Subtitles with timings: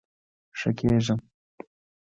[0.59, 1.19] ښه کیږم